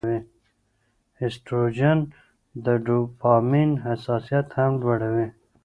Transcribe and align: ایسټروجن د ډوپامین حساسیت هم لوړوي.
ایسټروجن 1.19 1.97
د 2.65 2.67
ډوپامین 2.85 3.71
حساسیت 3.85 4.47
هم 4.57 4.71
لوړوي. 4.81 5.27